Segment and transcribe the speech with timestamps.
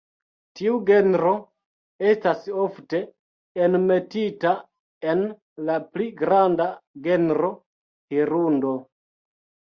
[0.59, 1.33] Tiu genro
[2.13, 3.01] estas ofte
[3.67, 4.55] enmetita
[5.15, 5.23] en
[5.69, 6.69] la pli granda
[7.11, 7.55] genro
[8.17, 8.75] "Hirundo".